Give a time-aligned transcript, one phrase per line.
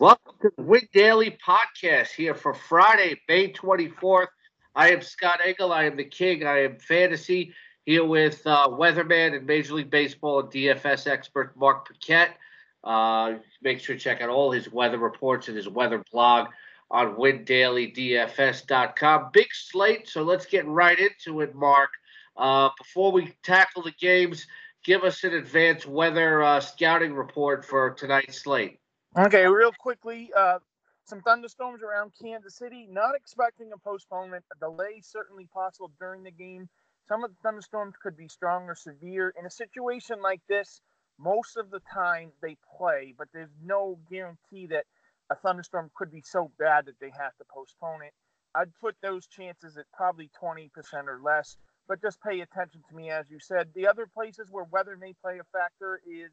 [0.00, 4.26] Welcome to the Win Daily podcast here for Friday, May 24th.
[4.74, 5.72] I am Scott Engel.
[5.72, 6.44] I am the king.
[6.44, 7.54] I am fantasy
[7.86, 12.36] here with uh, weatherman and Major League Baseball and DFS expert Mark Paquette.
[12.82, 16.48] Uh, make sure to check out all his weather reports and his weather blog
[16.90, 19.30] on windailydfs.com.
[19.32, 21.90] Big slate, so let's get right into it, Mark.
[22.36, 24.48] Uh, before we tackle the games,
[24.82, 28.80] give us an advanced weather uh, scouting report for tonight's slate.
[29.16, 30.58] Okay, real quickly, uh,
[31.04, 32.88] some thunderstorms around Kansas City.
[32.90, 34.44] Not expecting a postponement.
[34.52, 36.68] A delay certainly possible during the game.
[37.06, 39.32] Some of the thunderstorms could be strong or severe.
[39.38, 40.80] In a situation like this,
[41.20, 44.86] most of the time they play, but there's no guarantee that
[45.30, 48.14] a thunderstorm could be so bad that they have to postpone it.
[48.56, 50.70] I'd put those chances at probably 20%
[51.06, 51.56] or less,
[51.86, 53.68] but just pay attention to me, as you said.
[53.74, 56.32] The other places where weather may play a factor is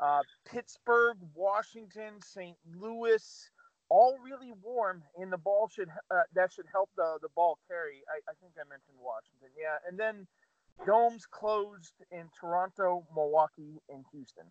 [0.00, 2.56] uh, Pittsburgh, Washington, St.
[2.80, 3.50] Louis,
[3.90, 8.02] all really warm, and the ball should uh, that should help the the ball carry.
[8.08, 10.26] I, I think I mentioned Washington, yeah, and then
[10.86, 14.44] domes closed in Toronto, Milwaukee, and Houston.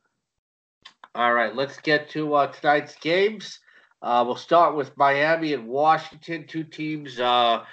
[1.15, 3.59] All right, let's get to uh, tonight's games.
[4.01, 7.63] Uh, we'll start with Miami and Washington, two teams uh,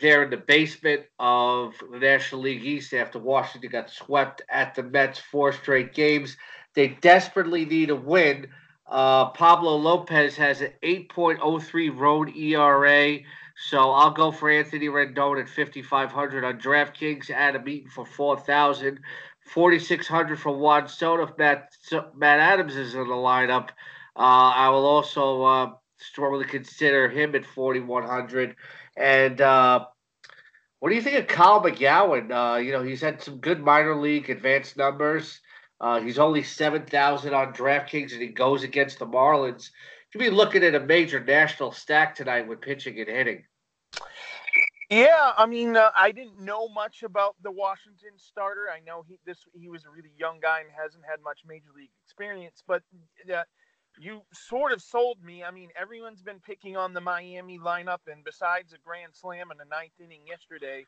[0.00, 4.82] there in the basement of the National League East after Washington got swept at the
[4.82, 6.36] Mets four straight games.
[6.76, 8.48] They desperately need a win.
[8.86, 13.18] Uh, Pablo Lopez has an 8.03 road ERA.
[13.68, 17.30] So I'll go for Anthony Rendon at 5,500 on DraftKings.
[17.30, 19.00] Adam Eaton for 4,000.
[19.46, 21.22] 4,600 for Juan Soto.
[21.22, 21.72] If Matt,
[22.14, 23.70] Matt Adams is in the lineup,
[24.14, 28.54] uh, I will also uh, strongly consider him at 4,100.
[28.98, 29.86] And uh,
[30.80, 32.30] what do you think of Kyle McGowin?
[32.30, 35.40] Uh, you know, he's had some good minor league advanced numbers.
[35.80, 39.70] Uh, he's only 7,000 on DraftKings and he goes against the Marlins.
[40.14, 43.44] You'd be looking at a major national stack tonight with pitching and hitting.
[44.88, 48.68] Yeah, I mean, uh, I didn't know much about the Washington starter.
[48.72, 51.70] I know he this he was a really young guy and hasn't had much major
[51.76, 52.82] league experience, but
[53.34, 53.42] uh,
[53.98, 55.42] you sort of sold me.
[55.42, 59.58] I mean, everyone's been picking on the Miami lineup, and besides a grand slam in
[59.58, 60.84] the ninth inning yesterday,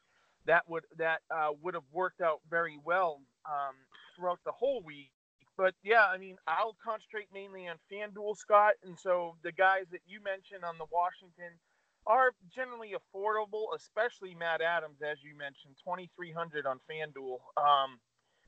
[0.46, 3.74] that would that uh, would have worked out very well um,
[4.18, 5.10] throughout the whole week.
[5.56, 10.02] But yeah, I mean, I'll concentrate mainly on FanDuel, Scott, and so the guys that
[10.06, 11.58] you mentioned on the Washington
[12.06, 17.38] are generally affordable, especially Matt Adams, as you mentioned, twenty three hundred on FanDuel.
[17.56, 17.98] Um,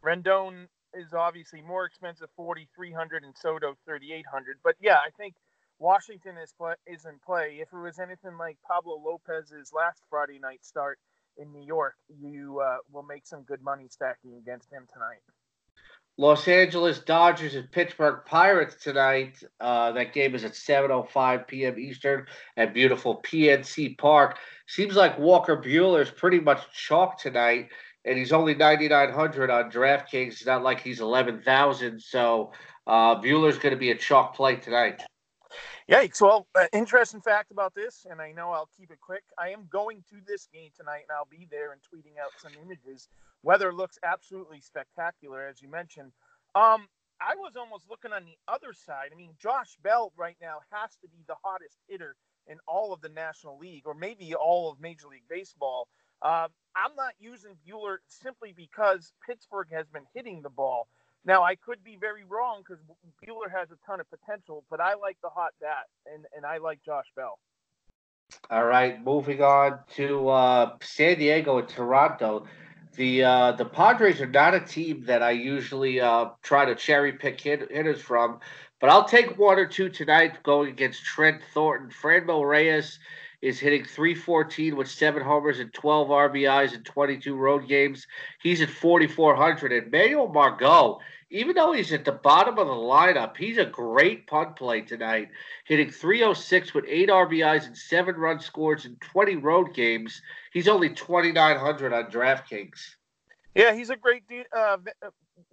[0.05, 4.59] Rendon is obviously more expensive, forty three hundred, and Soto thirty eight hundred.
[4.63, 5.35] But yeah, I think
[5.79, 7.59] Washington is play, is in play.
[7.61, 10.99] If it was anything like Pablo Lopez's last Friday night start
[11.37, 15.21] in New York, you uh, will make some good money stacking against him tonight.
[16.21, 19.43] Los Angeles Dodgers and Pittsburgh Pirates tonight.
[19.59, 21.79] Uh, that game is at 7:05 p.m.
[21.79, 22.27] Eastern
[22.59, 24.37] at beautiful PNC Park.
[24.67, 27.71] Seems like Walker Buehler is pretty much chalk tonight,
[28.05, 30.33] and he's only 9,900 on DraftKings.
[30.33, 31.99] It's not like he's 11,000.
[31.99, 32.53] So
[32.87, 35.01] uh, Buehler's going to be a chalk play tonight.
[35.91, 36.21] Yikes.
[36.21, 39.25] Well, uh, interesting fact about this, and I know I'll keep it quick.
[39.39, 42.53] I am going to this game tonight, and I'll be there and tweeting out some
[42.63, 43.09] images.
[43.43, 46.13] Weather looks absolutely spectacular, as you mentioned.
[46.55, 46.87] Um,
[47.21, 49.11] I was almost looking on the other side.
[49.13, 53.01] I mean, Josh Bell right now has to be the hottest hitter in all of
[53.01, 55.89] the National League, or maybe all of Major League Baseball.
[56.23, 60.89] Uh, I'm not using Buehler simply because Pittsburgh has been hitting the ball.
[61.25, 62.83] Now I could be very wrong because
[63.23, 66.59] Buehler has a ton of potential, but I like the hot bat, and and I
[66.59, 67.39] like Josh Bell.
[68.49, 72.47] All right, moving on to uh, San Diego and Toronto.
[72.97, 77.13] The uh, the Padres are not a team that I usually uh, try to cherry
[77.13, 78.41] pick hit, hitters from,
[78.81, 81.91] but I'll take one or two tonight going against Trent Thornton.
[81.91, 82.99] Franmil Reyes
[83.43, 88.07] is hitting 314 with seven homers and 12 RBIs in 22 road games.
[88.43, 89.73] He's at 4,400.
[89.73, 91.01] And Manuel Margot,
[91.31, 95.29] even though he's at the bottom of the lineup, he's a great punt play tonight,
[95.65, 100.21] hitting 306 with eight RBIs and seven run scores in 20 road games.
[100.53, 102.81] He's only 2,900 on DraftKings.
[103.55, 104.25] Yeah, he's a great
[104.57, 104.79] uh,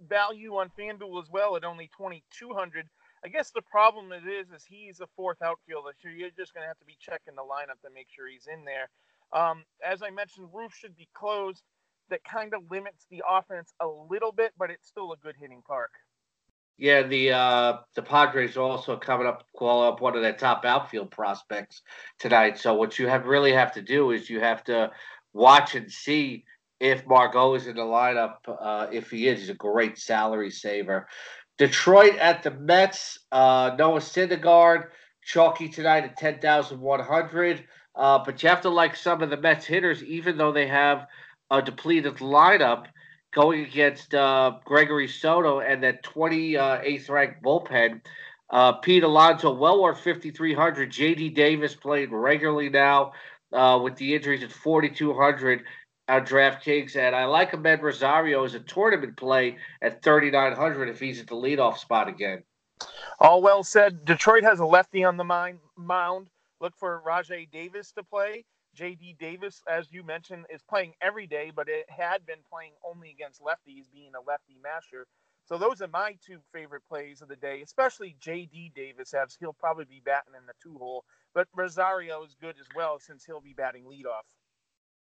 [0.08, 2.88] value on FanDuel as well at only 2,200.
[3.24, 6.62] I guess the problem it is is he's a fourth outfielder, so you're just going
[6.62, 8.88] to have to be checking the lineup to make sure he's in there.
[9.32, 11.62] Um, as I mentioned, roof should be closed.
[12.10, 15.62] That kind of limits the offense a little bit, but it's still a good hitting
[15.66, 15.90] park.
[16.78, 20.64] Yeah, the uh, the Padres are also coming up call up one of their top
[20.64, 21.82] outfield prospects
[22.20, 22.56] tonight.
[22.56, 24.92] So what you have really have to do is you have to
[25.32, 26.44] watch and see
[26.78, 28.36] if Margot is in the lineup.
[28.46, 31.08] Uh, if he is, he's a great salary saver.
[31.58, 33.18] Detroit at the Mets.
[33.32, 34.86] Uh, Noah Syndergaard,
[35.22, 37.64] chalky tonight at 10,100.
[37.96, 41.08] Uh, but you have to like some of the Mets hitters, even though they have
[41.50, 42.86] a depleted lineup
[43.32, 48.00] going against uh, Gregory Soto and that 28th ranked bullpen.
[48.50, 50.90] Uh, Pete Alonso, well worth 5,300.
[50.90, 53.12] JD Davis playing regularly now
[53.52, 55.64] uh, with the injuries at 4,200
[56.08, 56.96] on DraftKings.
[56.96, 61.34] And I like Amed Rosario as a tournament play at 3,900 if he's at the
[61.34, 62.42] leadoff spot again.
[63.20, 64.04] All well said.
[64.04, 66.28] Detroit has a lefty on the mound.
[66.60, 68.44] Look for Rajai Davis to play.
[68.78, 73.10] JD Davis, as you mentioned, is playing every day, but it had been playing only
[73.10, 75.06] against lefties, being a lefty masher.
[75.46, 78.72] So those are my two favorite plays of the day, especially J.D.
[78.76, 81.04] Davis, as he'll probably be batting in the two hole.
[81.34, 84.26] But Rosario is good as well since he'll be batting leadoff.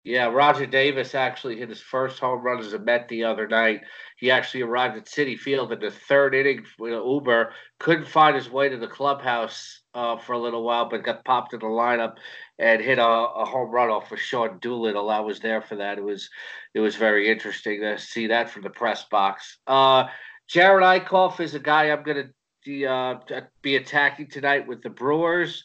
[0.04, 3.82] Yeah, Rajai Davis actually hit his first home run as a Met the other night.
[4.16, 7.52] He actually arrived at Citi Field in the third inning with an Uber.
[7.78, 11.54] Couldn't find his way to the clubhouse uh, for a little while, but got popped
[11.54, 12.14] in the lineup
[12.62, 15.10] and hit a, a home run off of Sean Doolittle.
[15.10, 15.98] I was there for that.
[15.98, 16.30] It was
[16.74, 19.58] it was very interesting to see that from the press box.
[19.66, 20.04] Uh,
[20.48, 22.30] Jerad Eickhoff is a guy I'm going
[22.64, 23.20] to uh,
[23.62, 25.64] be attacking tonight with the Brewers.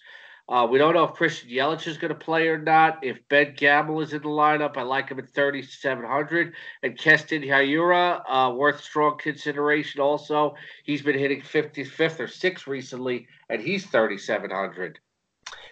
[0.49, 3.03] Uh, we don't know if Christian Yelich is going to play or not.
[3.03, 6.53] If Ben Gamel is in the lineup, I like him at 3,700.
[6.83, 10.55] And Keston Hiura, uh, worth strong consideration also.
[10.85, 14.99] He's been hitting 55th or 6th recently, and he's 3,700.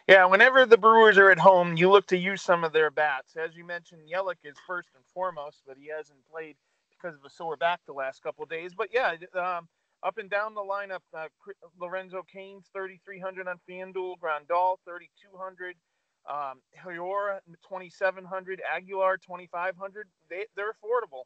[0.08, 3.36] Yeah, whenever the Brewers are at home, you look to use some of their bats.
[3.36, 6.56] As you mentioned, Yelich is first and foremost, but he hasn't played
[6.92, 8.74] because of a sore back the last couple days.
[8.78, 9.68] But yeah, um,
[10.04, 11.28] up and down the lineup, uh,
[11.80, 15.76] Lorenzo Cain's 3,300 on FanDuel, Grandal 3,200,
[16.30, 20.08] um, 2,700, Aguilar 2,500.
[20.30, 21.24] They, they're affordable.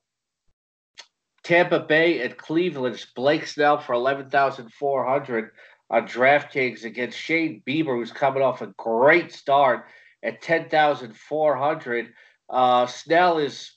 [1.43, 3.05] Tampa Bay at Cleveland.
[3.13, 5.51] Blake Snell for 11,400
[5.89, 9.85] on DraftKings against Shane Bieber, who's coming off a great start
[10.23, 12.13] at 10,400.
[12.49, 13.71] Uh, Snell is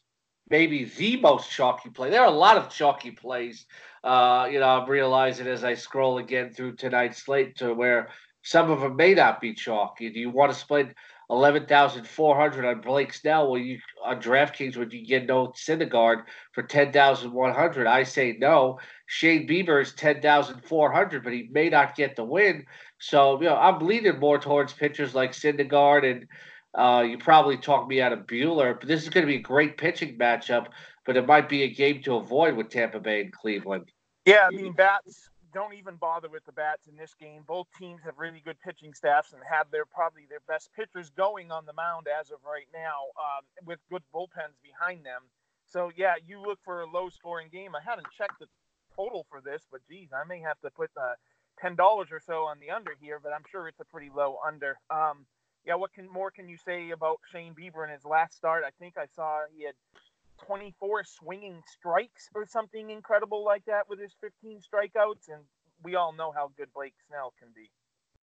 [0.50, 2.10] maybe the most chalky play.
[2.10, 3.66] There are a lot of chalky plays.
[4.04, 8.08] Uh, you know, I'm realizing as I scroll again through tonight's slate to where
[8.42, 10.10] some of them may not be chalky.
[10.10, 10.94] Do you want to spend
[11.30, 13.50] eleven thousand four hundred on Blake Snell?
[13.50, 17.86] Well, you on DraftKings would you get no Syndergaard for ten thousand one hundred?
[17.86, 18.80] I say no.
[19.12, 22.64] Shane Bieber is ten thousand four hundred, but he may not get the win.
[22.98, 26.26] So you know, I'm leaning more towards pitchers like Syndergaard and
[26.74, 29.42] uh, you probably talked me out of Buehler, but this is going to be a
[29.42, 30.68] great pitching matchup.
[31.04, 33.92] But it might be a game to avoid with Tampa Bay and Cleveland.
[34.24, 37.42] Yeah, I mean bats don't even bother with the bats in this game.
[37.46, 41.50] Both teams have really good pitching staffs and have their probably their best pitchers going
[41.50, 45.20] on the mound as of right now, um, with good bullpens behind them.
[45.66, 47.76] So yeah, you look for a low scoring game.
[47.76, 48.46] I haven't checked the
[48.96, 51.14] total for this, but geez, I may have to put uh,
[51.60, 54.38] ten dollars or so on the under here, but I'm sure it's a pretty low
[54.46, 54.78] under.
[54.90, 55.26] Um,
[55.64, 58.64] yeah, what can more can you say about Shane Bieber in his last start?
[58.66, 59.74] I think I saw he had
[60.46, 65.42] 24 swinging strikes or something incredible like that with his 15 strikeouts, and
[65.82, 67.70] we all know how good Blake Snell can be.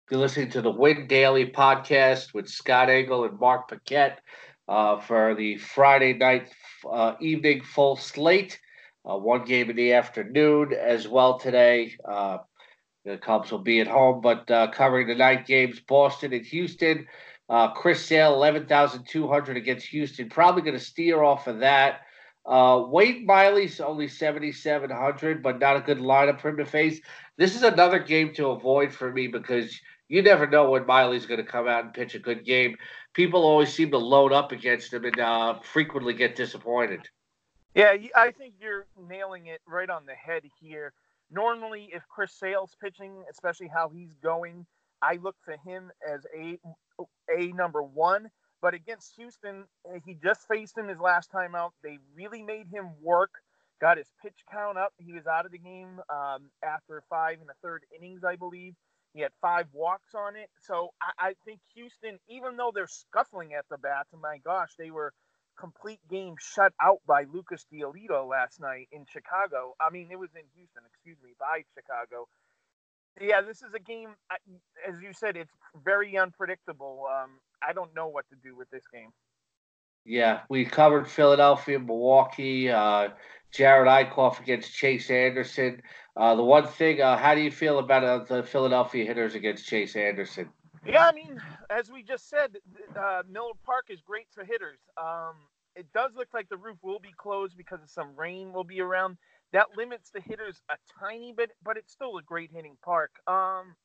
[0.09, 4.21] You're listening to the Win Daily podcast with Scott Engel and Mark Paquette
[4.67, 6.49] uh, for the Friday night
[6.89, 8.59] uh, evening full slate.
[9.07, 11.95] Uh, one game in the afternoon as well today.
[12.03, 12.39] Uh,
[13.05, 17.07] the Cubs will be at home, but uh, covering the night games, Boston and Houston.
[17.47, 20.29] Uh, Chris Sale, 11,200 against Houston.
[20.29, 22.01] Probably going to steer off of that.
[22.45, 26.99] Uh, Wade Miley's only 7,700, but not a good lineup for him to face.
[27.37, 31.43] This is another game to avoid for me because you never know when Miley's going
[31.43, 32.75] to come out and pitch a good game.
[33.13, 37.07] People always seem to load up against him and uh, frequently get disappointed.
[37.75, 40.93] Yeah, I think you're nailing it right on the head here.
[41.31, 44.67] Normally, if Chris Sale's pitching, especially how he's going,
[45.01, 46.59] I look for him as a
[47.29, 48.29] a number one.
[48.61, 51.73] But against Houston, eh, he just faced him his last time out.
[51.83, 53.31] They really made him work.
[53.81, 54.93] Got his pitch count up.
[54.99, 58.75] He was out of the game um, after five and a third innings, I believe.
[59.15, 60.49] He had five walks on it.
[60.61, 64.71] So I, I think Houston, even though they're scuffling at the bats, and my gosh,
[64.77, 65.13] they were
[65.59, 69.75] complete game shut out by Lucas Giolito last night in Chicago.
[69.79, 72.27] I mean, it was in Houston, excuse me, by Chicago.
[73.19, 74.09] Yeah, this is a game,
[74.87, 75.51] as you said, it's
[75.83, 77.05] very unpredictable.
[77.11, 77.31] Um,
[77.67, 79.09] I don't know what to do with this game.
[80.05, 83.09] Yeah, we covered Philadelphia, Milwaukee, uh,
[83.53, 85.81] Jerad Eickhoff against Chase Anderson.
[86.15, 89.67] Uh, the one thing, uh, how do you feel about uh, the Philadelphia hitters against
[89.67, 90.49] Chase Anderson?
[90.85, 92.57] Yeah, I mean, as we just said,
[92.97, 94.79] uh, Miller Park is great for hitters.
[94.97, 95.35] Um,
[95.75, 98.81] it does look like the roof will be closed because of some rain will be
[98.81, 99.17] around.
[99.51, 103.11] that limits the hitters a tiny bit, but it's still a great hitting park.
[103.27, 103.75] Um,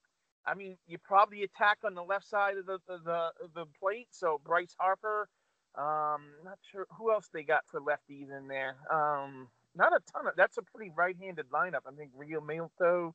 [0.46, 4.08] I mean, you probably attack on the left side of the the, the, plate.
[4.10, 5.28] So Bryce Harper,
[5.74, 8.76] um, not sure who else they got for lefties in there.
[8.92, 10.34] Um, not a ton of.
[10.36, 11.86] That's a pretty right-handed lineup.
[11.86, 13.14] I think Rio Realmuto,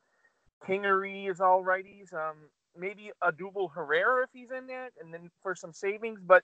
[0.68, 2.14] Kingery is all righties.
[2.14, 6.20] Um, maybe Odubel Herrera if he's in there, and then for some savings.
[6.26, 6.44] But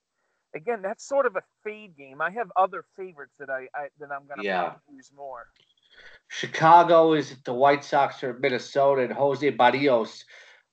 [0.55, 2.22] again, that's sort of a fade game.
[2.22, 4.74] I have other favorites that I, I that I'm gonna yeah.
[4.91, 5.48] use more.
[6.27, 10.24] Chicago is the White Sox or Minnesota, and Jose Berrios,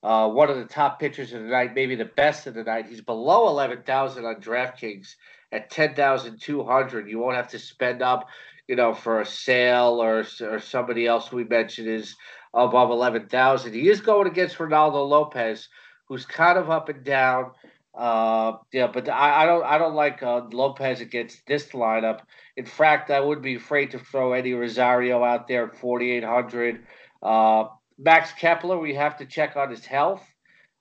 [0.02, 2.86] uh, one of the top pitchers of the night, maybe the best of the night.
[2.88, 5.14] He's below 11,000 on DraftKings
[5.52, 7.08] at 10,200.
[7.08, 8.28] You won't have to spend up,
[8.66, 12.16] you know, for a sale or, or somebody else we mentioned is
[12.54, 13.72] above 11,000.
[13.72, 15.68] He is going against Reynaldo Lopez,
[16.06, 17.52] who's kind of up and down.
[17.94, 22.20] Uh, yeah, but I, I don't I don't like uh, Lopez against this lineup.
[22.56, 26.80] In fact, I would be afraid to throw Eddie Rosario out there at 4,800.
[27.22, 27.64] Uh,
[27.98, 30.22] Max Kepler, we have to check on his health.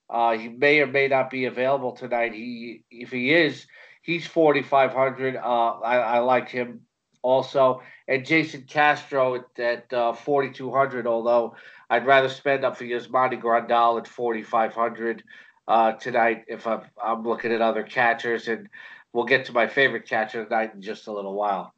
[0.08, 2.32] Uh, he may or may not be available tonight.
[2.34, 3.66] He, if he is,
[4.02, 5.36] he's 4,500.
[5.36, 6.80] Uh, I, I like him
[7.22, 7.82] also.
[8.08, 11.56] And Jason Castro at, at uh, 4,200, although
[11.88, 15.22] I'd rather spend up for Yasmani Grandal at 4,500
[15.68, 18.48] uh, tonight if I'm, I'm looking at other catchers.
[18.48, 18.68] And
[19.12, 21.74] we'll get to my favorite catcher tonight in just a little while.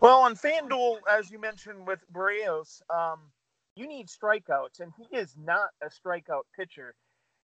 [0.00, 3.20] Well, on FanDuel, as you mentioned with Berrios, um,
[3.76, 6.94] you need strikeouts, and he is not a strikeout pitcher.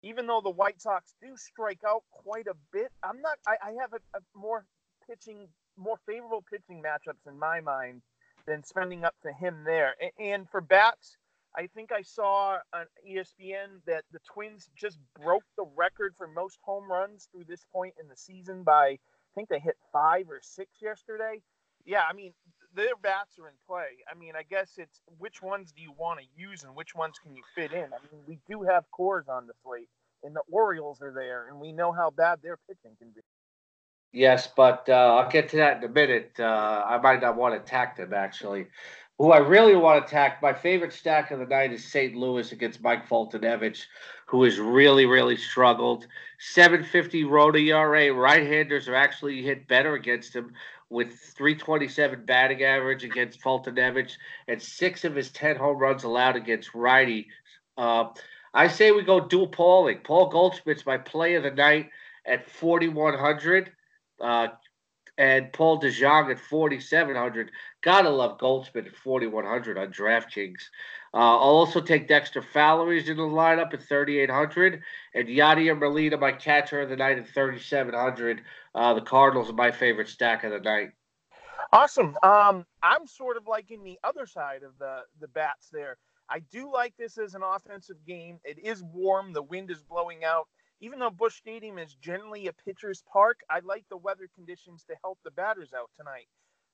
[0.03, 3.37] Even though the White Sox do strike out quite a bit, I'm not.
[3.47, 4.65] I, I have a, a more
[5.07, 8.01] pitching, more favorable pitching matchups in my mind
[8.47, 9.95] than spending up to him there.
[10.19, 11.17] And, for bats,
[11.57, 16.59] I think I saw on ESPN that the Twins just broke the record for most
[16.63, 20.39] home runs through this point in the season by I think they hit five or
[20.41, 21.41] six yesterday.
[21.85, 22.33] Yeah, I mean
[22.75, 24.03] their bats are in play.
[24.11, 27.15] I mean, I guess it's which ones do you want to use and which ones
[27.23, 27.85] can you fit in?
[27.85, 29.87] I mean, we do have cores on the slate,
[30.23, 33.21] and the Orioles are there, and we know how bad their pitching can be.
[34.11, 36.33] Yes, but uh, I'll get to that in a minute.
[36.39, 38.67] Uh, I might not want to attack them actually.
[39.17, 42.15] Who I really want to attack, my favorite stack of the night is St.
[42.15, 43.85] Louis against Mike Foltynewicz,
[44.25, 46.05] who has really, really struggled.
[46.39, 48.11] 750 road ERA.
[48.11, 50.51] Right-handers are actually hit better against him
[50.89, 54.13] with 327 batting average against Foltynewicz
[54.49, 57.27] and six of his 10 home runs allowed against righty.
[57.77, 58.09] Uh,
[58.53, 59.99] I say we go dual Pauling.
[60.03, 61.89] Paul Goldschmidt's my play of the night
[62.25, 63.71] at 4,100.
[64.19, 64.47] Uh,
[65.17, 67.51] and Paul DeJong at 4,700.
[67.81, 70.59] Gotta love Goldschmidt at 4,100 on DraftKings.
[71.13, 74.81] Uh, I'll also take Dexter Fowler's in the lineup at 3,800
[75.13, 78.41] and Yadier Molina, my catcher of the night, at 3,700.
[78.73, 80.89] Uh, the Cardinals are my favorite stack of the night.
[81.71, 82.17] Awesome.
[82.21, 85.97] Um, I'm sort of liking the other side of the the bats there.
[86.29, 88.39] I do like this as an offensive game.
[88.43, 89.33] It is warm.
[89.33, 90.47] The wind is blowing out.
[90.85, 94.93] Even though Busch Stadium is generally a pitcher's park, I like the weather conditions to
[95.03, 96.27] help the batters out tonight.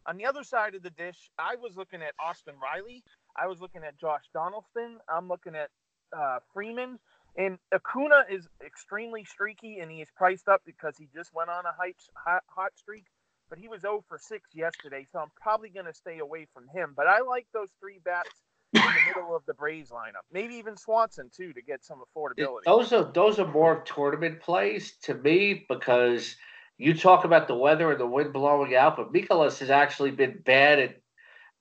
[0.06, 3.06] On the other side of the dish, I was looking at Austin Riley.
[3.38, 4.98] I was looking at Josh Donaldson.
[5.08, 5.70] I'm looking at
[6.12, 7.00] uh, Freeman.
[7.38, 11.64] And Acuna is extremely streaky, and he is priced up because he just went on
[11.66, 13.06] a hot, hot streak.
[13.50, 16.68] But he was 0 for 6 yesterday, so I'm probably going to stay away from
[16.68, 16.92] him.
[16.98, 18.42] But I like those three bats
[18.74, 20.24] in the middle of the Braves lineup.
[20.32, 22.64] Maybe even Swanson too to get some affordability.
[22.66, 26.36] Those are those are more tournament plays to me because
[26.78, 30.42] you talk about the weather and the wind blowing out, but Mikolas has actually been
[30.44, 31.02] bad at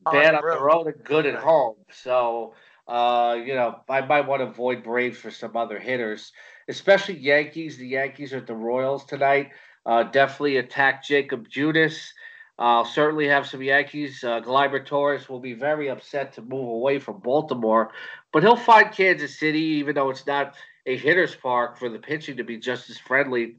[0.04, 1.76] bad on the road and good at home.
[1.90, 2.54] So
[2.90, 6.32] uh, you know, I might want to avoid Braves for some other hitters,
[6.68, 7.76] especially Yankees.
[7.76, 9.50] The Yankees are at the Royals tonight.
[9.86, 12.10] Uh, definitely attack Jakob Junis.
[12.60, 14.22] I'll certainly have some Yankees.
[14.22, 17.90] Uh, Gleyber Torres will be very upset to move away from Baltimore,
[18.32, 20.54] but he'll find Kansas City, even though it's not
[20.86, 23.56] a hitter's park, for the pitching to be just as friendly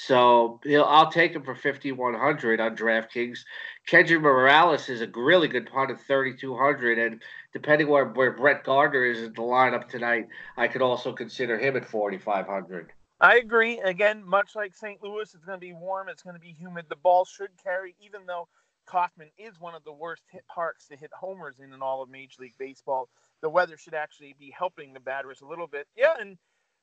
[0.00, 3.40] so I'll take him for 5,100 on DraftKings.
[3.88, 6.98] Kendrys Morales is a really good punt at 3,200.
[7.00, 11.58] And depending where, where Brett Gardner is in the lineup tonight, I could also consider
[11.58, 12.92] him at 4,500.
[13.20, 13.80] I agree.
[13.80, 15.02] Again, much like St.
[15.02, 16.08] Louis, it's going to be warm.
[16.08, 16.86] It's going to be humid.
[16.88, 18.46] The ball should carry, even though
[18.86, 22.08] Kauffman is one of the worst hit parks to hit homers in in all of
[22.08, 23.08] Major League Baseball.
[23.42, 25.86] The weather should actually be helping the batters a little bit.
[25.96, 26.38] Yeah, and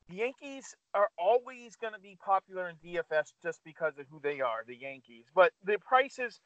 [0.10, 4.42] the Yankees are always going to be popular in DFS just because of who they
[4.42, 5.26] are, the Yankees.
[5.34, 6.40] But the prices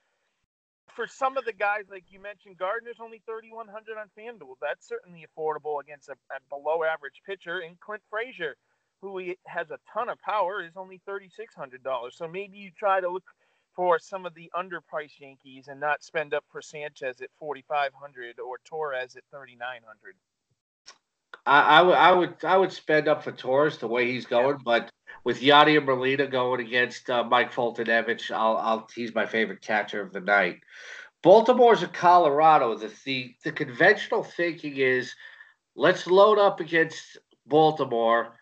[0.96, 4.56] for some of the guys, like you mentioned, Gardner's only 3100 on FanDuel.
[4.62, 7.60] That's certainly affordable against a, a below average pitcher.
[7.60, 8.56] in Clint Frazier,
[9.02, 12.14] who has a ton of power, is only $3,600.
[12.14, 13.24] So maybe you try to look
[13.76, 18.58] for some of the underpriced Yankees and not spend up for Sanchez at 4,500 or
[18.66, 20.16] Torres at 3,900.
[21.46, 24.58] I, I would I would I would spend up for Torres the way he's going,
[24.58, 24.64] yeah.
[24.66, 24.92] but
[25.24, 30.12] with Yadier Molina going against uh, Mike Foltynewicz, I'll I'll he's my favorite catcher of
[30.12, 30.60] the night.
[31.24, 32.76] Baltimore's in Colorado.
[32.76, 35.14] The, the the conventional thinking is
[35.76, 38.39] let's load up against Baltimore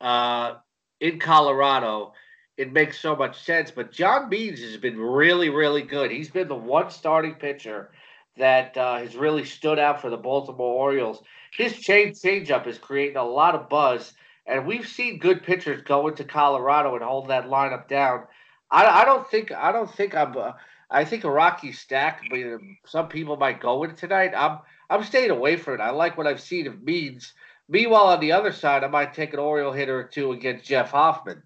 [0.00, 0.54] uh,
[1.00, 2.12] in Colorado
[2.60, 3.70] it makes so much sense.
[3.70, 6.10] But John Means has been really, really good.
[6.10, 7.90] He's been the one starting pitcher
[8.36, 11.22] that uh, has really stood out for the Baltimore Orioles.
[11.56, 14.12] His change changeup is creating a lot of buzz,
[14.46, 18.24] and we've seen good pitchers go into Colorado and hold that lineup down.
[18.70, 20.36] I, I don't think I don't think I'm.
[20.36, 20.52] Uh,
[20.90, 22.40] I think a Rocky stack, but
[22.84, 24.32] some people might go it tonight.
[24.36, 24.58] I'm
[24.90, 25.80] I'm staying away from it.
[25.80, 27.32] I like what I've seen of Means.
[27.70, 30.90] Meanwhile, on the other side, I might take an Oriole hitter or two against Jeff
[30.90, 31.40] Hoffman.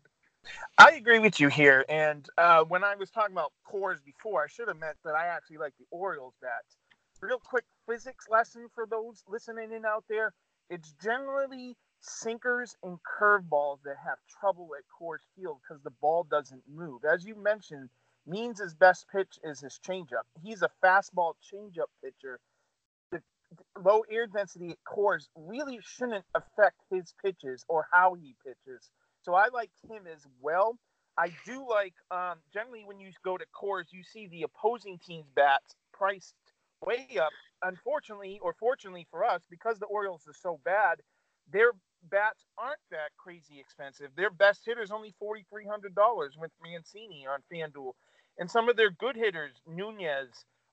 [0.79, 1.85] I agree with you here.
[1.89, 5.27] And uh, when I was talking about cores before, I should have meant that I
[5.27, 6.79] actually like the Orioles bats.
[7.21, 10.33] Real quick physics lesson for those listening in out there.
[10.71, 16.63] It's generally sinkers and curveballs that have trouble at Coors Field because the ball doesn't
[16.75, 17.03] move.
[17.05, 17.91] As you mentioned,
[18.27, 20.25] Means best pitch is his changeup.
[20.43, 22.41] He's a fastball changeup pitcher.
[23.83, 28.91] Low air density Coors really shouldn't affect his pitches or how he pitches.
[29.23, 30.79] So I like him as well.
[31.17, 35.29] I do like um, generally when you go to cores, you see the opposing team's
[35.35, 36.35] bats priced
[36.85, 37.31] way up.
[37.63, 40.99] Unfortunately, or fortunately for us, because the Orioles are so bad,
[41.51, 41.71] their
[42.11, 44.11] bats aren't that crazy expensive.
[44.17, 47.93] Their best hitter is only forty three hundred dollars with Mancini on FanDuel,
[48.39, 50.29] and some of their good hitters, Nunez,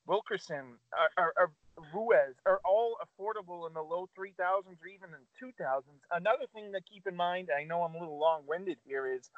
[0.06, 1.52] Wilkerson, are, are, are
[1.94, 5.84] Ruiz are all affordable in the low 3000s or even in 2000s.
[6.12, 9.30] Another thing to keep in mind, I know I'm a little long winded here, is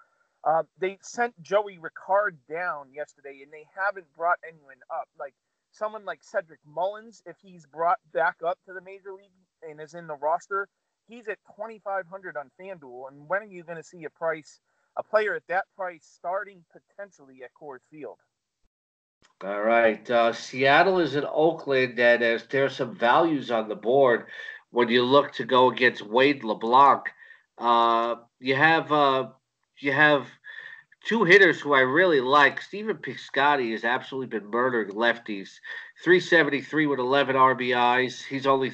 [0.43, 5.07] uh, they sent Joey Rickard down yesterday and they haven't brought anyone up.
[5.19, 5.33] Like
[5.71, 9.93] someone like Cedric Mullins, if he's brought back up to the major league and is
[9.93, 10.67] in the roster,
[11.07, 13.09] he's at 2500 on FanDuel.
[13.11, 14.59] And when are you going to see a price,
[14.97, 18.17] a player at that price starting potentially at Coors Field?
[19.43, 20.09] All right.
[20.09, 24.27] Uh, Seattle is in Oakland, and there's, there's some values on the board
[24.71, 27.01] when you look to go against Wade LeBlanc.
[27.57, 29.27] Uh, you have uh,
[29.79, 30.27] you have
[31.03, 32.61] two hitters who I really like.
[32.61, 35.49] Stephen Piscotty has absolutely been murdering lefties.
[36.03, 38.23] 373 with 11 RBIs.
[38.23, 38.71] He's only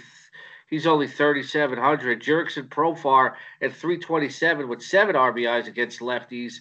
[0.70, 2.22] he's only 3,700.
[2.22, 6.60] Jurickson Profar at 327 with seven RBIs against lefties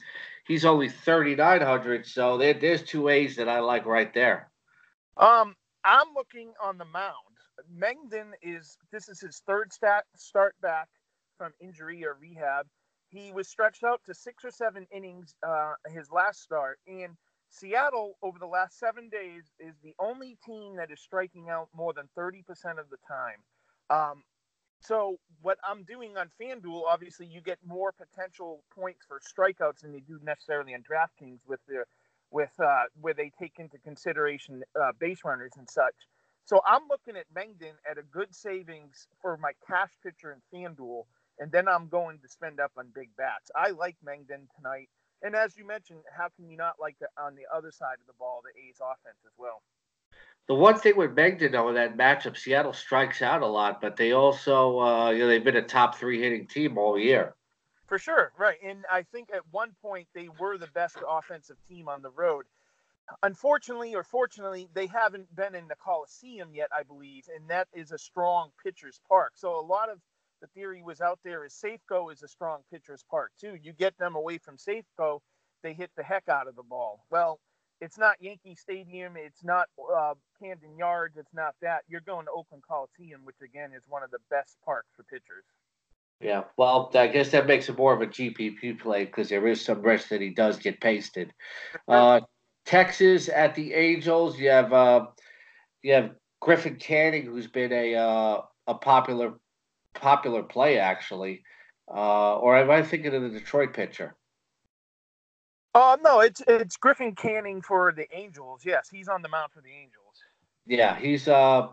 [0.48, 2.06] he's only 3,900.
[2.06, 4.50] So there, there's two A's that I like right there.
[5.16, 7.14] Um, I'm looking on the mound.
[7.72, 10.88] Mengden is this is his third stat start back
[11.36, 12.66] from injury or rehab.
[13.10, 17.16] He was stretched out to six or seven innings uh, his last start, and
[17.50, 21.92] Seattle over the last seven days is the only team that is striking out more
[21.94, 22.40] than 30%
[22.78, 23.38] of the time.
[23.90, 24.22] Um,
[24.80, 29.92] so what I'm doing on FanDuel, obviously, you get more potential points for strikeouts than
[29.92, 31.84] you do necessarily on DraftKings with the
[32.30, 35.94] with uh, where they take into consideration uh, base runners and such.
[36.44, 41.04] So I'm looking at Mengden at a good savings for my cash pitcher in FanDuel,
[41.38, 43.50] and then I'm going to spend up on big bats.
[43.56, 44.88] I like Mengden tonight,
[45.22, 48.06] and as you mentioned, how can you not like the on the other side of
[48.06, 49.62] the ball the A's offense as well?
[50.48, 53.96] The one thing with Mengden though in that matchup, Seattle strikes out a lot, but
[53.96, 57.34] they also uh, you know they've been a top three hitting team all year.
[57.86, 58.56] For sure, right.
[58.62, 62.46] And I think at one point they were the best offensive team on the road.
[63.22, 67.92] Unfortunately, or fortunately, they haven't been in the Coliseum yet, I believe, and that is
[67.92, 69.32] a strong pitcher's park.
[69.36, 69.98] So a lot of
[70.42, 73.56] the theory was out there is Safeco is a strong pitcher's park too.
[73.62, 75.20] You get them away from Safeco,
[75.62, 77.04] they hit the heck out of the ball.
[77.10, 77.40] Well,
[77.80, 81.82] it's not Yankee Stadium, it's not uh, Camden Yards, it's not that.
[81.88, 85.44] You're going to Oakland Coliseum, which again is one of the best parks for pitchers.
[86.20, 89.64] Yeah, well, I guess that makes it more of a GPP play because there is
[89.64, 91.32] some risk that he does get pasted.
[91.86, 92.20] Uh,
[92.66, 95.06] Texas at the Angels, you have uh,
[95.82, 96.10] you have
[96.40, 99.34] Griffin Canning, who's been a uh, a popular
[99.94, 101.42] popular play actually,
[101.90, 104.16] uh, or am I thinking of the Detroit pitcher?
[105.74, 108.62] Uh, no, it's it's Griffin Canning for the Angels.
[108.64, 110.22] Yes, he's on the mound for the Angels.
[110.66, 111.68] Yeah, he's uh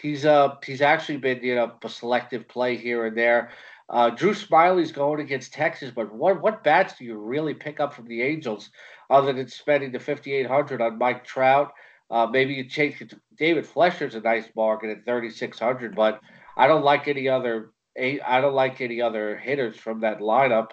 [0.00, 3.50] he's uh he's actually been you know a selective play here and there.
[3.88, 7.94] Uh, Drew Smyly's going against Texas, but what what bats do you really pick up
[7.94, 8.70] from the Angels
[9.10, 11.72] other than spending the fifty eight hundred on Mike Trout?
[12.10, 13.10] Uh, maybe you change it.
[13.10, 16.20] To, David Fletcher's a nice bargain at thirty six hundred, but
[16.56, 20.70] I don't like any other I don't like any other hitters from that lineup.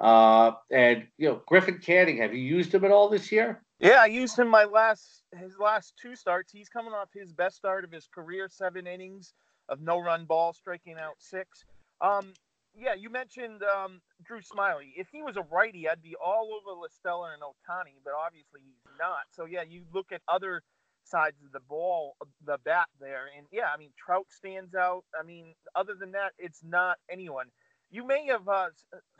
[0.00, 3.62] Uh, and you know, Griffin Canning, have you used him at all this year?
[3.78, 6.52] Yeah, I used him my last his last two starts.
[6.52, 9.34] He's coming off his best start of his career, seven innings
[9.68, 11.64] of no run ball, striking out six.
[12.00, 12.32] Um,
[12.74, 14.92] yeah, you mentioned um, Drew Smyly.
[14.96, 18.60] If he was a righty, I'd be all over La Stella and Ohtani, but obviously
[18.64, 19.28] he's not.
[19.30, 20.62] So yeah, you look at other
[21.04, 25.04] sides of the ball, the bat there, and yeah, I mean Trout stands out.
[25.18, 27.46] I mean, other than that, it's not anyone.
[27.90, 28.68] You may have uh,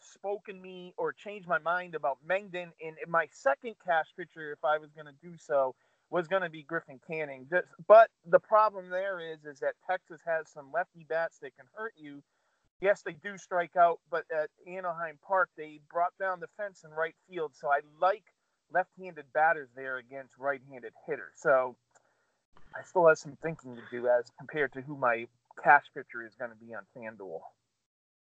[0.00, 4.78] spoken me or changed my mind about Mengden in my second cash pitcher, if I
[4.78, 5.74] was going to do so,
[6.11, 7.46] was going to be Griffin Canning.
[7.50, 11.66] Just, but the problem there is, is that Texas has some lefty bats that can
[11.74, 12.22] hurt you
[12.80, 16.90] yes, they do strike out, but at Anaheim Park, they brought down the fence in
[16.90, 17.52] right field.
[17.54, 18.24] So I like
[18.72, 21.35] left-handed batters there against right-handed hitters.
[21.37, 21.76] So
[22.74, 25.26] I still have some thinking to do as compared to who my
[25.62, 27.40] cash pitcher is going to be on FanDuel.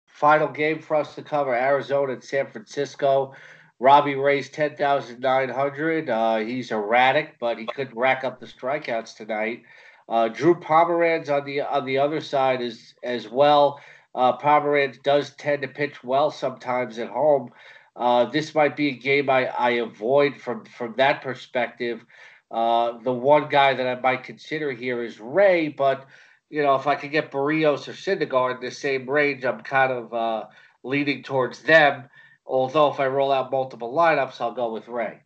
[0.09, 3.33] Final game for us to cover: Arizona and San Francisco.
[3.79, 6.09] Robbie Ray's ten thousand nine hundred.
[6.09, 9.63] Uh, he's erratic, but he could rack up the strikeouts tonight.
[10.09, 13.79] Uh, Drew Pomeranz on the on the other side is as well.
[14.13, 17.51] Uh, Pomeranz does tend to pitch well sometimes at home.
[17.95, 22.03] Uh, this might be a game I, I avoid from from that perspective.
[22.51, 26.07] Uh, the one guy that I might consider here is Ray, but
[26.49, 29.91] you know if I could get Berrios or Syndergaard in the same range, I'm kind
[29.91, 30.45] of uh,
[30.83, 32.09] leaning towards them.
[32.45, 35.19] Although if I roll out multiple lineups, I'll go with Ray.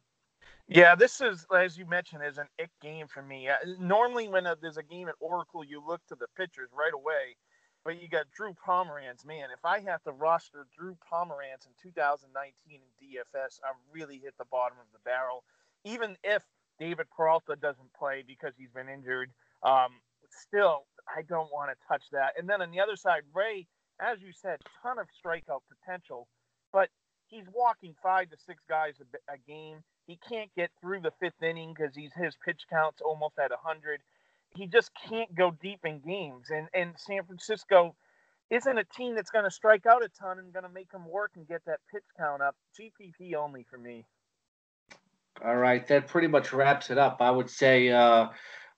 [0.67, 3.49] Yeah, this is, as you mentioned, is an ick game for me.
[3.49, 6.93] Uh, normally, when a, there's a game at Oracle, you look to the pitchers right
[6.93, 7.35] away
[7.83, 9.25] but you got Drew Pomeranz.
[9.25, 14.33] Man, if I have to roster Drew Pomeranz in 2019 in DFS, I'm really hit
[14.37, 15.43] the bottom of the barrel.
[15.83, 16.43] Even if
[16.79, 19.31] David Peralta doesn't play because he's been injured,
[19.63, 22.33] um, still, I don't want to touch that.
[22.37, 23.67] And then on the other side, Ray,
[23.99, 26.27] as you said, ton of strikeout potential,
[26.71, 26.89] but
[27.27, 29.83] he's walking five to six guys a, a game.
[30.07, 34.01] He can't get through the fifth inning because he's his pitch count's almost at 100
[34.55, 36.47] he just can't go deep in games.
[36.49, 37.95] And and San Francisco
[38.49, 41.07] isn't a team that's going to strike out a ton and going to make him
[41.07, 42.55] work and get that pitch count up.
[42.79, 44.05] GPP only for me.
[45.43, 47.17] All right, that pretty much wraps it up.
[47.19, 48.27] I would say uh,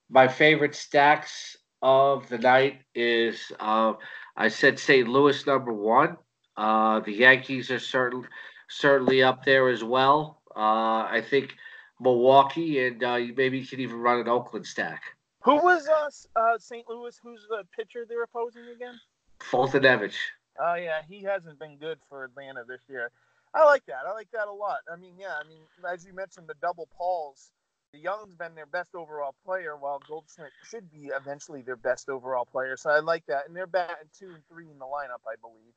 [0.09, 3.93] my favorite stacks of the night is uh,
[4.35, 5.07] I said St.
[5.07, 6.17] Louis number one.
[6.57, 8.27] Uh, the Yankees are certainly
[8.67, 10.41] certainly up there as well.
[10.55, 11.53] Uh, I think
[11.99, 15.03] Milwaukee and uh, maybe you could even run an Oakland stack.
[15.41, 16.89] Who was uh, uh St.
[16.89, 17.15] Louis?
[17.21, 18.99] Who's the pitcher they're opposing again?
[19.39, 20.15] Foltynewicz.
[20.59, 23.11] Oh yeah, he hasn't been good for Atlanta this year.
[23.53, 24.07] I like that.
[24.07, 24.79] I like that a lot.
[24.91, 27.51] I mean, yeah, I mean, as you mentioned, the double Pauls.
[27.93, 32.77] DeJong's been their best overall player, while Goldschmidt should be eventually their best overall player.
[32.77, 35.73] So I like that, and they're batting two and three in the lineup, I believe.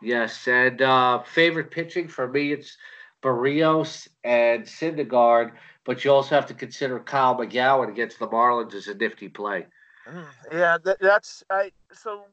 [0.00, 2.76] Yes, and uh, favorite pitching for me, it's
[3.22, 5.52] Berrios and Syndergaard,
[5.84, 9.66] but you also have to consider Kyle McGowin against the Marlins as a nifty play.
[10.08, 11.70] Mm, yeah, that, that's I.
[11.92, 12.24] So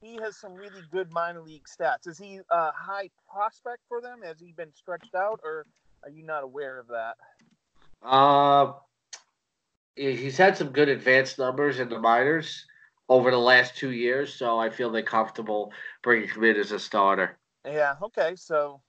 [0.00, 2.06] he has some really good minor league stats.
[2.06, 4.22] Is he a high prospect for them?
[4.22, 5.66] Has he been stretched out, or
[6.04, 7.16] are you not aware of that?
[8.02, 8.72] Uh,
[9.96, 12.66] he's had some good advanced numbers in the minors
[13.08, 16.78] over the last two years, so I feel they're comfortable bringing him in as a
[16.78, 17.38] starter.
[17.64, 17.94] Yeah.
[18.02, 18.34] Okay.
[18.36, 18.80] So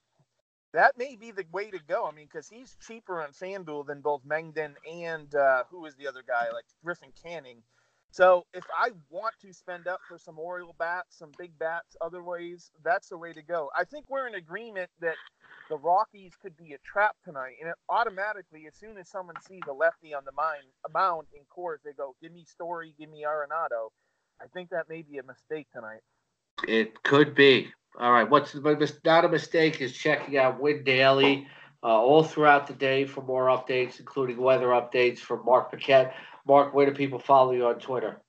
[0.74, 2.06] that may be the way to go.
[2.06, 6.08] I mean, because he's cheaper on FanDuel than both Mengden and uh, who is the
[6.08, 7.64] other guy, like Griffin Canning.
[8.12, 12.24] So if I want to spend up for some Oriole bats, some big bats, other
[12.24, 13.70] ways, that's the way to go.
[13.76, 15.16] I think we're in agreement that
[15.70, 19.74] the Rockies could be a trap tonight, and automatically, as soon as someone sees a
[19.74, 20.58] lefty on the mine,
[20.94, 23.92] mound in Coors, they go, "Give me Story, give me Arenado."
[24.42, 26.02] I think that may be a mistake tonight.
[26.68, 27.72] It could be.
[28.00, 28.30] All right.
[28.30, 28.56] What's
[29.04, 31.48] not a mistake is checking out Win Daily
[31.84, 36.14] uh, all throughout the day for more updates, including weather updates from Mark Paquette.
[36.46, 38.22] Mark, where do people follow you on Twitter?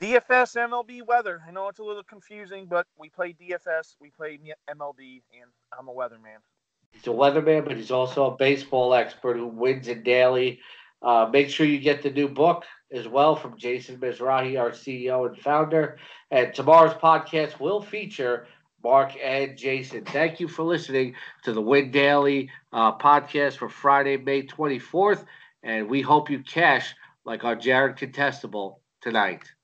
[0.00, 1.42] DFS MLB weather.
[1.46, 5.88] I know it's a little confusing, but we play DFS, we play MLB, and I'm
[5.88, 6.40] a weatherman.
[6.96, 10.60] He's a weatherman, but he's also a baseball expert who wins in daily.
[11.02, 15.26] Uh, make sure you get the new book as well from Jason Mezrahi, our CEO
[15.26, 15.98] and founder.
[16.30, 18.46] And tomorrow's podcast will feature
[18.82, 20.04] Mark and Jason.
[20.04, 25.24] Thank you for listening to the Win Daily uh, podcast for Friday, May 24th.
[25.62, 29.55] And we hope you cash like our Jared Contestable tonight.